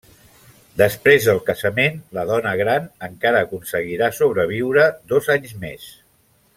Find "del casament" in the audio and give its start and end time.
1.29-1.99